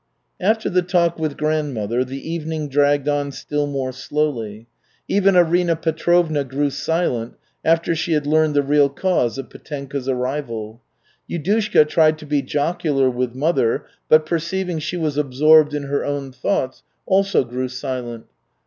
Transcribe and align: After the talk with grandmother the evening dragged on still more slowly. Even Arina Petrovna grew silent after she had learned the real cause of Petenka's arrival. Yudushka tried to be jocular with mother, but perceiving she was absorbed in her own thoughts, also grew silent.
After 0.39 0.67
the 0.67 0.81
talk 0.81 1.19
with 1.19 1.37
grandmother 1.37 2.03
the 2.03 2.27
evening 2.27 2.69
dragged 2.69 3.07
on 3.07 3.31
still 3.31 3.67
more 3.67 3.91
slowly. 3.91 4.65
Even 5.07 5.35
Arina 5.35 5.75
Petrovna 5.75 6.43
grew 6.43 6.71
silent 6.71 7.35
after 7.63 7.93
she 7.93 8.13
had 8.13 8.25
learned 8.25 8.55
the 8.55 8.63
real 8.63 8.89
cause 8.89 9.37
of 9.37 9.51
Petenka's 9.51 10.09
arrival. 10.09 10.81
Yudushka 11.29 11.87
tried 11.87 12.17
to 12.17 12.25
be 12.25 12.41
jocular 12.41 13.11
with 13.11 13.35
mother, 13.35 13.85
but 14.09 14.25
perceiving 14.25 14.79
she 14.79 14.97
was 14.97 15.17
absorbed 15.19 15.75
in 15.75 15.83
her 15.83 16.03
own 16.03 16.31
thoughts, 16.31 16.81
also 17.05 17.43
grew 17.43 17.67
silent. 17.67 18.25